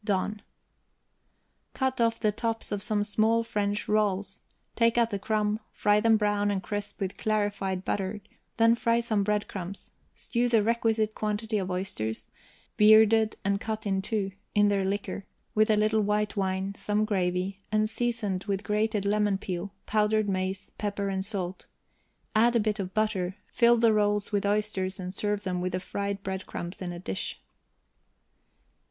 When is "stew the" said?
10.15-10.63